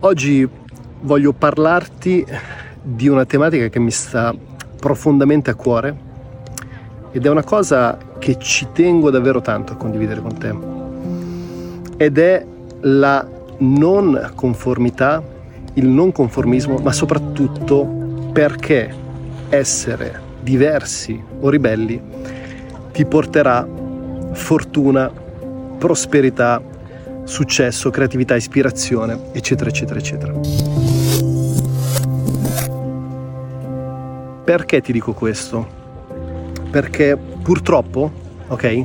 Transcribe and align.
Oggi 0.00 0.48
voglio 1.00 1.32
parlarti 1.32 2.24
di 2.80 3.08
una 3.08 3.24
tematica 3.24 3.66
che 3.66 3.80
mi 3.80 3.90
sta 3.90 4.32
profondamente 4.78 5.50
a 5.50 5.56
cuore 5.56 5.96
ed 7.10 7.26
è 7.26 7.28
una 7.28 7.42
cosa 7.42 7.98
che 8.20 8.38
ci 8.38 8.68
tengo 8.72 9.10
davvero 9.10 9.40
tanto 9.40 9.72
a 9.72 9.76
condividere 9.76 10.20
con 10.20 10.38
te. 10.38 10.54
Ed 11.96 12.16
è 12.16 12.46
la 12.82 13.28
non 13.58 14.30
conformità, 14.36 15.20
il 15.74 15.88
non 15.88 16.12
conformismo, 16.12 16.78
ma 16.78 16.92
soprattutto 16.92 17.84
perché 18.32 18.94
essere 19.48 20.20
diversi 20.40 21.20
o 21.40 21.48
ribelli 21.48 22.00
ti 22.92 23.04
porterà 23.04 23.66
fortuna, 24.30 25.10
prosperità, 25.76 26.62
successo, 27.28 27.90
creatività, 27.90 28.34
ispirazione, 28.34 29.30
eccetera, 29.32 29.68
eccetera, 29.68 29.98
eccetera. 29.98 30.32
Perché 34.44 34.80
ti 34.80 34.92
dico 34.92 35.12
questo? 35.12 35.66
Perché 36.70 37.18
purtroppo, 37.42 38.10
ok, 38.48 38.84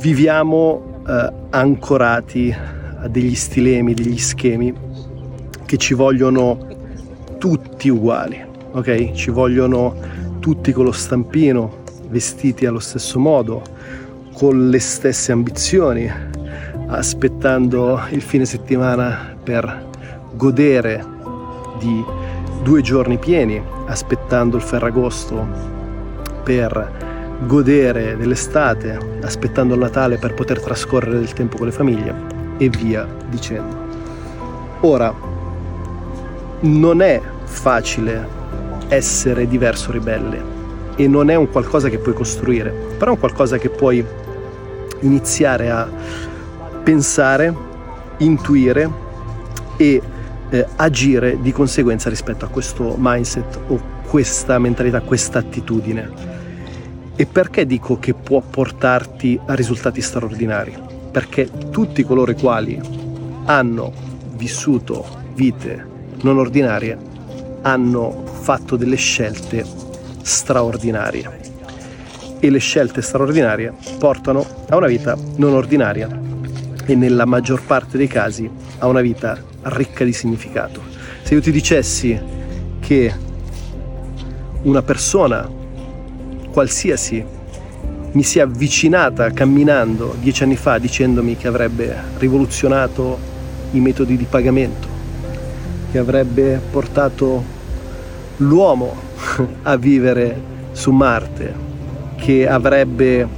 viviamo 0.00 1.02
eh, 1.06 1.32
ancorati 1.50 2.54
a 2.98 3.08
degli 3.08 3.34
stilemi, 3.34 3.92
degli 3.92 4.18
schemi 4.18 4.72
che 5.66 5.76
ci 5.76 5.92
vogliono 5.92 6.66
tutti 7.38 7.90
uguali, 7.90 8.42
ok? 8.72 9.12
Ci 9.12 9.30
vogliono 9.30 9.94
tutti 10.40 10.72
con 10.72 10.84
lo 10.84 10.92
stampino, 10.92 11.82
vestiti 12.08 12.64
allo 12.64 12.78
stesso 12.78 13.18
modo, 13.18 13.62
con 14.32 14.70
le 14.70 14.78
stesse 14.78 15.32
ambizioni, 15.32 16.10
aspettando 16.88 18.00
il 18.10 18.22
fine 18.22 18.44
settimana 18.44 19.36
per 19.42 19.88
godere 20.32 21.04
di 21.78 22.04
due 22.62 22.80
giorni 22.82 23.18
pieni, 23.18 23.62
aspettando 23.86 24.56
il 24.56 24.62
Ferragosto 24.62 25.46
per 26.42 27.04
godere 27.46 28.16
dell'estate, 28.16 29.18
aspettando 29.22 29.74
il 29.74 29.80
Natale 29.80 30.16
per 30.18 30.34
poter 30.34 30.60
trascorrere 30.60 31.18
del 31.18 31.32
tempo 31.32 31.56
con 31.56 31.66
le 31.66 31.72
famiglie 31.72 32.14
e 32.58 32.68
via 32.68 33.06
dicendo. 33.28 33.84
Ora, 34.80 35.12
non 36.60 37.02
è 37.02 37.20
facile 37.44 38.26
essere 38.88 39.46
diverso 39.48 39.90
ribelle 39.90 40.54
e 40.96 41.06
non 41.08 41.30
è 41.30 41.34
un 41.34 41.50
qualcosa 41.50 41.88
che 41.88 41.98
puoi 41.98 42.14
costruire, 42.14 42.70
però 42.96 43.10
è 43.10 43.14
un 43.14 43.20
qualcosa 43.20 43.58
che 43.58 43.68
puoi 43.68 44.04
iniziare 45.00 45.70
a 45.70 45.88
pensare, 46.86 47.52
intuire 48.18 48.88
e 49.76 50.00
eh, 50.50 50.66
agire 50.76 51.40
di 51.40 51.50
conseguenza 51.50 52.08
rispetto 52.08 52.44
a 52.44 52.48
questo 52.48 52.94
mindset 52.96 53.58
o 53.66 53.80
questa 54.08 54.56
mentalità, 54.60 55.00
questa 55.00 55.40
attitudine. 55.40 56.08
E 57.16 57.26
perché 57.26 57.66
dico 57.66 57.98
che 57.98 58.14
può 58.14 58.40
portarti 58.40 59.36
a 59.46 59.54
risultati 59.54 60.00
straordinari? 60.00 60.78
Perché 61.10 61.50
tutti 61.72 62.04
coloro 62.04 62.30
i 62.30 62.36
quali 62.36 62.80
hanno 63.46 63.92
vissuto 64.36 65.04
vite 65.34 65.84
non 66.22 66.38
ordinarie 66.38 66.96
hanno 67.62 68.22
fatto 68.26 68.76
delle 68.76 68.94
scelte 68.94 69.64
straordinarie 70.22 71.40
e 72.38 72.48
le 72.48 72.58
scelte 72.58 73.02
straordinarie 73.02 73.72
portano 73.98 74.46
a 74.68 74.76
una 74.76 74.86
vita 74.86 75.16
non 75.36 75.52
ordinaria 75.52 76.25
e 76.86 76.94
nella 76.94 77.24
maggior 77.24 77.62
parte 77.62 77.98
dei 77.98 78.06
casi 78.06 78.48
a 78.78 78.86
una 78.86 79.00
vita 79.00 79.36
ricca 79.62 80.04
di 80.04 80.12
significato. 80.12 80.80
Se 81.22 81.34
io 81.34 81.40
ti 81.40 81.50
dicessi 81.50 82.18
che 82.80 83.12
una 84.62 84.82
persona 84.82 85.48
qualsiasi 86.52 87.24
mi 88.12 88.22
si 88.22 88.38
è 88.38 88.42
avvicinata 88.42 89.30
camminando 89.32 90.14
dieci 90.20 90.42
anni 90.42 90.56
fa 90.56 90.78
dicendomi 90.78 91.36
che 91.36 91.48
avrebbe 91.48 91.94
rivoluzionato 92.18 93.18
i 93.72 93.80
metodi 93.80 94.16
di 94.16 94.24
pagamento, 94.24 94.88
che 95.90 95.98
avrebbe 95.98 96.60
portato 96.70 97.44
l'uomo 98.38 98.94
a 99.62 99.76
vivere 99.76 100.40
su 100.72 100.92
Marte, 100.92 101.52
che 102.16 102.48
avrebbe 102.48 103.28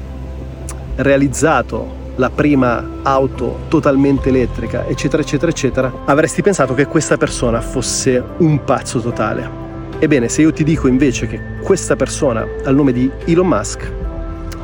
realizzato 0.97 1.97
la 2.19 2.31
prima 2.31 2.85
auto 3.03 3.61
totalmente 3.69 4.29
elettrica, 4.29 4.87
eccetera, 4.87 5.23
eccetera, 5.23 5.51
eccetera, 5.51 5.93
avresti 6.05 6.43
pensato 6.43 6.75
che 6.75 6.87
questa 6.87 7.17
persona 7.17 7.61
fosse 7.61 8.23
un 8.39 8.65
pazzo 8.65 9.01
totale. 9.01 9.67
Ebbene, 10.01 10.29
se 10.29 10.43
io 10.43 10.53
ti 10.53 10.65
dico 10.65 10.89
invece 10.89 11.29
che 11.29 11.41
questa 11.63 11.95
persona 11.95 12.47
ha 12.65 12.71
il 12.71 12.75
nome 12.75 12.93
di 12.93 13.11
Elon 13.25 13.47
Musk, 13.47 13.93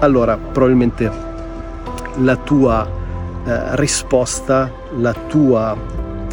allora 0.00 0.37
probabilmente 0.37 1.10
la 2.19 2.37
tua 2.37 2.88
eh, 3.44 3.76
risposta, 3.76 4.70
la 4.98 5.12
tua 5.12 5.76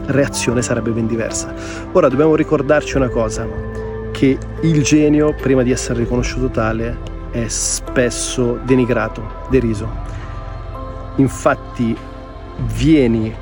reazione 0.08 0.64
sarebbe 0.64 0.90
ben 0.90 1.06
diversa. 1.06 1.54
Ora 1.92 2.08
dobbiamo 2.08 2.36
ricordarci 2.36 2.98
una 2.98 3.10
cosa, 3.10 3.48
che 4.12 4.38
il 4.62 4.84
genio, 4.84 5.36
prima 5.40 5.62
di 5.62 5.72
essere 5.72 6.00
riconosciuto 6.00 6.50
tale, 6.50 7.10
è 7.30 7.48
spesso 7.48 8.60
denigrato, 8.64 9.46
deriso 9.50 10.12
infatti 11.18 11.96
vieni 12.76 13.34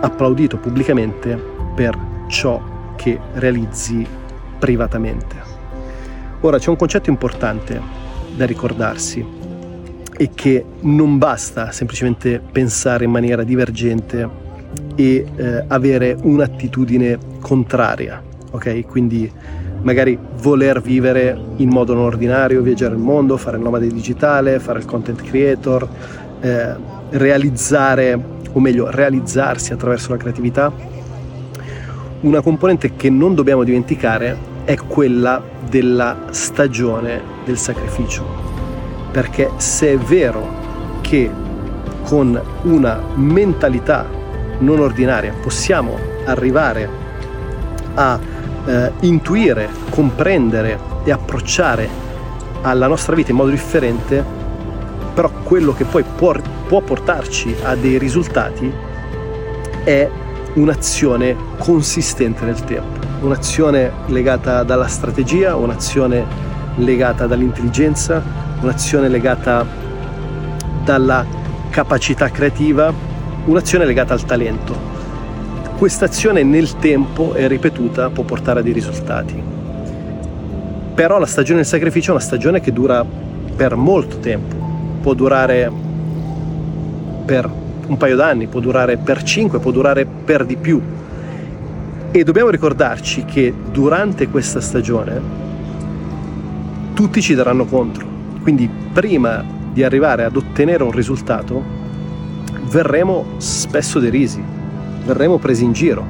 applaudito 0.00 0.58
pubblicamente 0.58 1.40
per 1.74 1.96
ciò 2.28 2.60
che 2.96 3.18
realizzi 3.34 4.06
privatamente. 4.58 5.36
Ora 6.40 6.58
c'è 6.58 6.70
un 6.70 6.76
concetto 6.76 7.10
importante 7.10 7.80
da 8.34 8.46
ricordarsi 8.46 9.24
e 10.16 10.30
che 10.34 10.64
non 10.80 11.18
basta 11.18 11.72
semplicemente 11.72 12.40
pensare 12.40 13.04
in 13.04 13.10
maniera 13.10 13.42
divergente 13.42 14.28
e 14.94 15.26
eh, 15.34 15.64
avere 15.68 16.16
un'attitudine 16.20 17.18
contraria, 17.40 18.22
ok? 18.50 18.86
Quindi 18.86 19.30
magari 19.82 20.16
voler 20.40 20.80
vivere 20.80 21.38
in 21.56 21.68
modo 21.68 21.94
non 21.94 22.04
ordinario, 22.04 22.62
viaggiare 22.62 22.94
il 22.94 23.00
mondo, 23.00 23.36
fare 23.36 23.56
il 23.56 23.62
nomade 23.62 23.88
digitale, 23.88 24.60
fare 24.60 24.78
il 24.78 24.84
content 24.84 25.20
creator, 25.22 25.88
eh, 26.42 26.74
realizzare, 27.10 28.20
o 28.52 28.60
meglio, 28.60 28.90
realizzarsi 28.90 29.72
attraverso 29.72 30.10
la 30.10 30.16
creatività, 30.18 30.72
una 32.20 32.40
componente 32.40 32.94
che 32.94 33.10
non 33.10 33.34
dobbiamo 33.34 33.64
dimenticare 33.64 34.36
è 34.64 34.76
quella 34.76 35.42
della 35.68 36.26
stagione 36.30 37.20
del 37.44 37.58
sacrificio. 37.58 38.24
Perché 39.10 39.50
se 39.56 39.92
è 39.92 39.98
vero 39.98 41.00
che 41.00 41.30
con 42.04 42.40
una 42.62 43.00
mentalità 43.14 44.06
non 44.58 44.80
ordinaria 44.80 45.32
possiamo 45.40 45.98
arrivare 46.24 46.88
a 47.94 48.18
eh, 48.64 48.92
intuire, 49.00 49.68
comprendere 49.90 50.78
e 51.04 51.10
approcciare 51.10 51.88
alla 52.62 52.86
nostra 52.86 53.14
vita 53.14 53.30
in 53.30 53.36
modo 53.36 53.50
differente, 53.50 54.24
però 55.14 55.30
quello 55.42 55.72
che 55.72 55.84
poi 55.84 56.02
può, 56.02 56.34
può 56.66 56.80
portarci 56.80 57.54
a 57.62 57.74
dei 57.74 57.98
risultati 57.98 58.72
è 59.84 60.08
un'azione 60.54 61.36
consistente 61.58 62.44
nel 62.44 62.62
tempo, 62.64 63.06
un'azione 63.20 63.90
legata 64.06 64.62
dalla 64.62 64.86
strategia, 64.86 65.56
un'azione 65.56 66.24
legata 66.76 67.26
dall'intelligenza, 67.26 68.22
un'azione 68.60 69.08
legata 69.08 69.66
dalla 70.84 71.24
capacità 71.70 72.30
creativa, 72.30 72.92
un'azione 73.44 73.84
legata 73.84 74.14
al 74.14 74.24
talento. 74.24 74.90
Questa 75.76 76.04
azione 76.04 76.42
nel 76.42 76.76
tempo 76.78 77.34
e 77.34 77.48
ripetuta 77.48 78.10
può 78.10 78.22
portare 78.22 78.60
a 78.60 78.62
dei 78.62 78.72
risultati. 78.72 79.42
Però 80.94 81.18
la 81.18 81.26
stagione 81.26 81.60
del 81.60 81.66
sacrificio 81.66 82.10
è 82.10 82.14
una 82.14 82.22
stagione 82.22 82.60
che 82.60 82.72
dura 82.72 83.04
per 83.56 83.74
molto 83.74 84.18
tempo 84.18 84.61
può 85.02 85.12
durare 85.14 85.70
per 87.26 87.50
un 87.86 87.96
paio 87.96 88.16
d'anni, 88.16 88.46
può 88.46 88.60
durare 88.60 88.96
per 88.96 89.22
cinque, 89.22 89.58
può 89.58 89.70
durare 89.70 90.06
per 90.06 90.46
di 90.46 90.56
più. 90.56 90.80
E 92.10 92.24
dobbiamo 92.24 92.50
ricordarci 92.50 93.24
che 93.24 93.52
durante 93.70 94.28
questa 94.28 94.60
stagione 94.60 95.20
tutti 96.94 97.20
ci 97.20 97.34
daranno 97.34 97.64
contro. 97.64 98.06
Quindi 98.42 98.68
prima 98.92 99.44
di 99.72 99.82
arrivare 99.82 100.24
ad 100.24 100.36
ottenere 100.36 100.82
un 100.82 100.92
risultato 100.92 101.80
verremo 102.68 103.24
spesso 103.38 103.98
derisi, 103.98 104.42
verremo 105.04 105.38
presi 105.38 105.64
in 105.64 105.72
giro, 105.72 106.04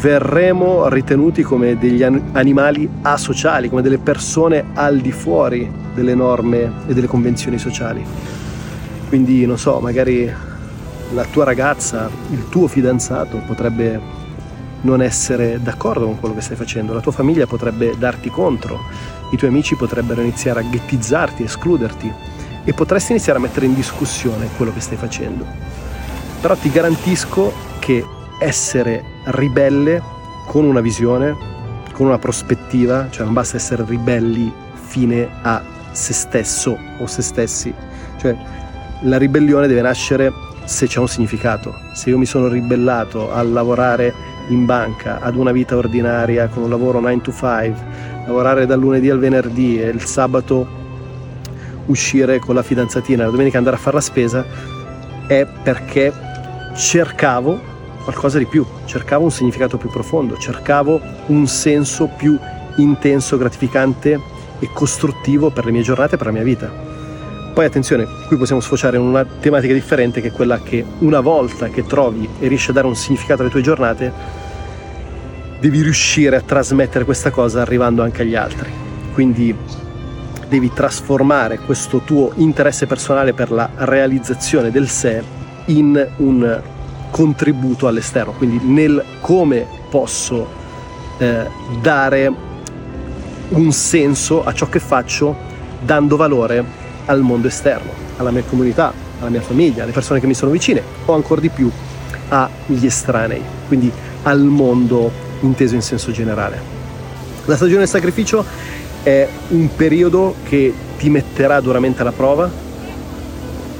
verremo 0.00 0.88
ritenuti 0.88 1.42
come 1.42 1.78
degli 1.78 2.02
animali 2.02 2.88
asociali, 3.02 3.68
come 3.68 3.82
delle 3.82 3.98
persone 3.98 4.66
al 4.74 4.98
di 4.98 5.12
fuori 5.12 5.70
delle 5.94 6.14
norme 6.14 6.72
e 6.86 6.94
delle 6.94 7.06
convenzioni 7.06 7.58
sociali. 7.58 8.04
Quindi, 9.08 9.44
non 9.46 9.58
so, 9.58 9.80
magari 9.80 10.32
la 11.12 11.24
tua 11.24 11.44
ragazza, 11.44 12.08
il 12.30 12.48
tuo 12.48 12.68
fidanzato 12.68 13.38
potrebbe 13.46 14.18
non 14.82 15.02
essere 15.02 15.60
d'accordo 15.62 16.06
con 16.06 16.18
quello 16.18 16.34
che 16.34 16.40
stai 16.40 16.56
facendo, 16.56 16.94
la 16.94 17.00
tua 17.00 17.12
famiglia 17.12 17.46
potrebbe 17.46 17.94
darti 17.98 18.30
contro, 18.30 18.78
i 19.32 19.36
tuoi 19.36 19.50
amici 19.50 19.74
potrebbero 19.74 20.20
iniziare 20.20 20.60
a 20.60 20.62
ghettizzarti, 20.62 21.42
escluderti 21.42 22.12
e 22.64 22.72
potresti 22.72 23.12
iniziare 23.12 23.38
a 23.38 23.42
mettere 23.42 23.66
in 23.66 23.74
discussione 23.74 24.48
quello 24.56 24.72
che 24.72 24.80
stai 24.80 24.96
facendo. 24.96 25.44
Però 26.40 26.54
ti 26.56 26.70
garantisco 26.70 27.52
che 27.78 28.04
essere 28.38 29.04
ribelle 29.24 30.02
con 30.46 30.64
una 30.64 30.80
visione, 30.80 31.36
con 31.92 32.06
una 32.06 32.18
prospettiva, 32.18 33.08
cioè 33.10 33.24
non 33.24 33.34
basta 33.34 33.56
essere 33.56 33.84
ribelli 33.86 34.50
fine 34.72 35.28
a 35.42 35.62
se 35.92 36.12
stesso 36.12 36.78
o 36.98 37.06
se 37.06 37.22
stessi, 37.22 37.72
cioè 38.18 38.36
la 39.02 39.16
ribellione 39.16 39.66
deve 39.66 39.82
nascere 39.82 40.32
se 40.64 40.86
c'è 40.86 40.98
un 40.98 41.08
significato. 41.08 41.74
Se 41.94 42.10
io 42.10 42.18
mi 42.18 42.26
sono 42.26 42.48
ribellato 42.48 43.32
a 43.32 43.42
lavorare 43.42 44.12
in 44.48 44.66
banca, 44.66 45.20
ad 45.20 45.36
una 45.36 45.52
vita 45.52 45.76
ordinaria 45.76 46.48
con 46.48 46.64
un 46.64 46.70
lavoro 46.70 47.00
9 47.00 47.20
to 47.20 47.32
5, 47.32 47.74
lavorare 48.26 48.66
dal 48.66 48.78
lunedì 48.78 49.10
al 49.10 49.18
venerdì 49.18 49.80
e 49.80 49.88
il 49.88 50.04
sabato 50.04 50.78
uscire 51.86 52.38
con 52.38 52.54
la 52.54 52.62
fidanzatina, 52.62 53.24
la 53.24 53.30
domenica 53.30 53.58
andare 53.58 53.76
a 53.76 53.78
fare 53.78 53.96
la 53.96 54.02
spesa, 54.02 54.44
è 55.26 55.46
perché 55.62 56.12
cercavo 56.76 57.60
qualcosa 58.04 58.38
di 58.38 58.46
più, 58.46 58.64
cercavo 58.84 59.24
un 59.24 59.30
significato 59.30 59.76
più 59.76 59.90
profondo, 59.90 60.36
cercavo 60.36 61.00
un 61.26 61.46
senso 61.46 62.06
più 62.16 62.38
intenso, 62.76 63.36
gratificante 63.36 64.20
e 64.60 64.70
costruttivo 64.72 65.50
per 65.50 65.64
le 65.64 65.72
mie 65.72 65.82
giornate 65.82 66.14
e 66.14 66.18
per 66.18 66.26
la 66.28 66.32
mia 66.32 66.42
vita. 66.42 66.70
Poi 67.52 67.64
attenzione, 67.64 68.06
qui 68.28 68.36
possiamo 68.36 68.60
sfociare 68.60 68.96
in 68.96 69.02
una 69.02 69.24
tematica 69.24 69.74
differente 69.74 70.20
che 70.20 70.28
è 70.28 70.32
quella 70.32 70.60
che 70.60 70.84
una 71.00 71.20
volta 71.20 71.68
che 71.68 71.84
trovi 71.84 72.28
e 72.38 72.46
riesci 72.46 72.70
a 72.70 72.72
dare 72.72 72.86
un 72.86 72.94
significato 72.94 73.42
alle 73.42 73.50
tue 73.50 73.60
giornate, 73.60 74.12
devi 75.58 75.82
riuscire 75.82 76.36
a 76.36 76.40
trasmettere 76.40 77.04
questa 77.04 77.30
cosa 77.30 77.60
arrivando 77.60 78.02
anche 78.02 78.22
agli 78.22 78.36
altri. 78.36 78.70
Quindi 79.12 79.54
devi 80.48 80.72
trasformare 80.72 81.58
questo 81.58 81.98
tuo 81.98 82.32
interesse 82.36 82.86
personale 82.86 83.32
per 83.32 83.50
la 83.50 83.68
realizzazione 83.74 84.70
del 84.70 84.88
sé 84.88 85.22
in 85.66 86.08
un 86.16 86.62
contributo 87.10 87.88
all'esterno, 87.88 88.32
quindi 88.32 88.60
nel 88.64 89.04
come 89.20 89.66
posso 89.90 90.48
eh, 91.18 91.46
dare 91.82 92.32
un 93.50 93.72
senso 93.72 94.44
a 94.44 94.52
ciò 94.52 94.68
che 94.68 94.78
faccio 94.78 95.36
dando 95.82 96.16
valore 96.16 96.64
al 97.06 97.20
mondo 97.20 97.48
esterno, 97.48 97.90
alla 98.16 98.30
mia 98.30 98.42
comunità, 98.48 98.92
alla 99.20 99.30
mia 99.30 99.40
famiglia, 99.40 99.82
alle 99.82 99.92
persone 99.92 100.20
che 100.20 100.26
mi 100.26 100.34
sono 100.34 100.50
vicine 100.50 100.82
o 101.06 101.14
ancora 101.14 101.40
di 101.40 101.48
più 101.48 101.70
agli 102.28 102.86
estranei, 102.86 103.42
quindi 103.66 103.90
al 104.22 104.40
mondo 104.40 105.10
inteso 105.40 105.74
in 105.74 105.82
senso 105.82 106.12
generale. 106.12 106.78
La 107.46 107.56
stagione 107.56 107.80
del 107.80 107.88
sacrificio 107.88 108.44
è 109.02 109.26
un 109.48 109.68
periodo 109.74 110.36
che 110.44 110.72
ti 110.98 111.08
metterà 111.08 111.60
duramente 111.60 112.02
alla 112.02 112.12
prova, 112.12 112.50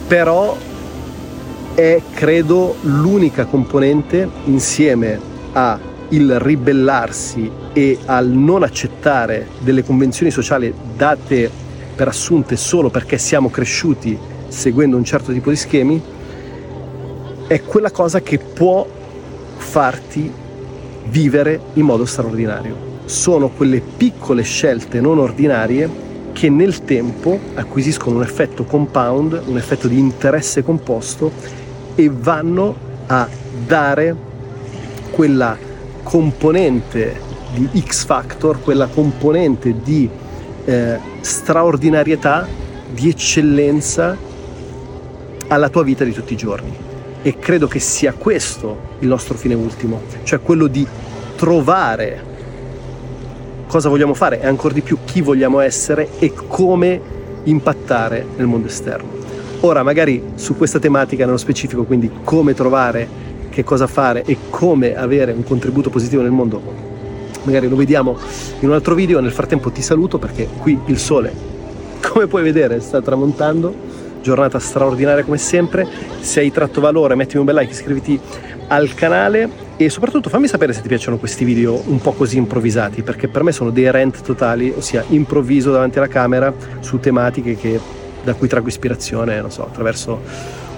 però 0.09 0.57
è 1.75 2.01
credo 2.13 2.77
l'unica 2.81 3.45
componente 3.45 4.29
insieme 4.47 5.21
a 5.53 5.79
il 6.11 6.39
ribellarsi 6.39 7.51
e 7.73 7.99
al 8.07 8.29
non 8.29 8.63
accettare 8.63 9.49
delle 9.61 9.85
convenzioni 9.85 10.31
sociali 10.31 10.73
date 10.97 11.51
per 11.95 12.09
assunte 12.09 12.57
solo 12.57 12.91
perché 12.91 13.19
siamo 13.19 13.51
cresciuti 13.51 14.19
seguendo 14.49 14.97
un 14.97 15.05
certo 15.05 15.33
tipo 15.33 15.51
di 15.51 15.57
schemi, 15.57 16.03
è 17.47 17.63
quella 17.63 17.91
cosa 17.91 18.21
che 18.21 18.39
può 18.39 18.87
farti 19.57 20.33
vivere 21.07 21.61
in 21.75 21.85
modo 21.85 22.05
straordinario. 22.05 22.89
Sono 23.05 23.49
quelle 23.49 23.81
piccole 23.81 24.43
scelte 24.43 25.01
non 25.01 25.19
ordinarie 25.19 26.09
che 26.33 26.49
nel 26.49 26.85
tempo 26.85 27.39
acquisiscono 27.55 28.17
un 28.17 28.23
effetto 28.23 28.65
compound, 28.65 29.43
un 29.47 29.57
effetto 29.57 29.89
di 29.89 29.99
interesse 29.99 30.63
composto 30.63 31.33
e 31.95 32.11
vanno 32.13 32.75
a 33.07 33.29
dare 33.67 34.17
quella 35.11 35.59
componente 36.11 37.21
di 37.53 37.81
X 37.87 38.05
factor, 38.05 38.61
quella 38.61 38.89
componente 38.89 39.81
di 39.81 40.11
eh, 40.65 40.99
straordinarietà, 41.21 42.49
di 42.91 43.11
eccellenza 43.11 44.17
alla 45.47 45.69
tua 45.69 45.85
vita 45.85 46.03
di 46.03 46.13
tutti 46.13 46.33
i 46.33 46.37
giorni. 46.37 46.75
E 47.23 47.39
credo 47.39 47.69
che 47.69 47.79
sia 47.79 48.13
questo 48.13 48.89
il 48.99 49.07
nostro 49.07 49.37
fine 49.37 49.55
ultimo, 49.55 50.01
cioè 50.25 50.41
quello 50.41 50.67
di 50.67 50.85
trovare 51.37 52.25
cosa 53.69 53.89
vogliamo 53.89 54.15
fare 54.15 54.41
e 54.41 54.47
ancora 54.49 54.75
di 54.75 54.81
più 54.81 54.99
chi 55.05 55.21
vogliamo 55.21 55.61
essere 55.61 56.09
e 56.19 56.33
come 56.33 57.01
impattare 57.45 58.27
nel 58.37 58.47
mondo 58.47 58.67
esterno. 58.67 59.11
Ora, 59.61 59.85
magari 59.85 60.21
su 60.35 60.57
questa 60.57 60.81
tematica 60.81 61.25
nello 61.25 61.37
specifico, 61.37 61.85
quindi 61.85 62.11
come 62.25 62.53
trovare, 62.53 63.29
che 63.51 63.65
cosa 63.65 63.87
fare 63.87 64.23
e 64.25 64.37
come 64.49 64.97
avere 64.97 65.33
un 65.33 65.45
contributo 65.45 65.91
positivo 65.91 66.23
nel 66.23 66.31
mondo, 66.31 66.63
magari 67.43 67.69
lo 67.69 67.77
vediamo 67.77 68.17
in 68.61 68.69
un 68.69 68.75
altro 68.75 68.95
video. 68.95 69.21
Nel 69.21 69.33
frattempo 69.33 69.71
ti 69.71 69.83
saluto 69.83 70.19
perché 70.19 70.49
qui 70.59 70.79
il 70.87 70.99
sole, 70.99 71.33
come 72.09 72.27
puoi 72.27 72.43
vedere, 72.43 72.81
sta 72.81 73.03
tramontando. 73.03 73.89
Giornata 74.23 74.59
straordinaria 74.59 75.25
come 75.25 75.39
sempre. 75.39 75.87
Se 76.21 76.41
hai 76.41 76.53
tratto 76.53 76.81
valore, 76.81 77.15
mettimi 77.15 77.41
un 77.41 77.47
bel 77.47 77.55
like, 77.55 77.73
iscriviti 77.73 78.21
al 78.69 78.93
canale 78.95 79.69
e 79.77 79.89
soprattutto 79.89 80.29
fammi 80.29 80.47
sapere 80.47 80.73
se 80.75 80.83
ti 80.83 80.89
piacciono 80.89 81.17
questi 81.17 81.45
video 81.45 81.83
un 81.87 82.01
po' 82.01 82.13
così 82.13 82.37
improvvisati, 82.37 83.03
perché 83.03 83.29
per 83.29 83.43
me 83.43 83.51
sono 83.51 83.71
dei 83.71 83.91
rant 83.91 84.21
totali, 84.21 84.73
ossia 84.77 85.03
improvviso 85.09 85.73
davanti 85.73 85.99
alla 85.99 86.07
camera 86.07 86.53
su 86.81 87.01
tematiche 87.01 87.57
che, 87.57 87.81
da 88.23 88.35
cui 88.35 88.47
traggo 88.47 88.69
ispirazione, 88.69 89.41
non 89.41 89.51
so, 89.51 89.65
attraverso 89.65 90.21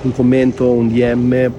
un 0.02 0.12
commento, 0.12 0.70
un 0.70 0.88
DM, 0.88 1.50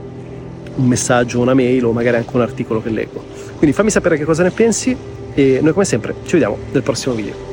un 0.75 0.87
messaggio, 0.87 1.39
una 1.39 1.53
mail 1.53 1.85
o 1.85 1.91
magari 1.91 2.17
anche 2.17 2.35
un 2.35 2.41
articolo 2.41 2.81
che 2.81 2.89
leggo. 2.89 3.23
Quindi 3.57 3.75
fammi 3.75 3.89
sapere 3.89 4.17
che 4.17 4.23
cosa 4.23 4.43
ne 4.43 4.51
pensi 4.51 4.95
e 5.33 5.59
noi 5.61 5.73
come 5.73 5.85
sempre 5.85 6.15
ci 6.25 6.33
vediamo 6.33 6.57
nel 6.71 6.83
prossimo 6.83 7.15
video. 7.15 7.52